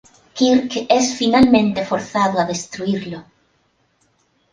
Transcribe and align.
Kirk 0.33 0.77
es 0.89 1.11
finalmente 1.15 1.85
forzado 1.85 2.39
a 2.39 2.45
destruirlo. 2.45 3.23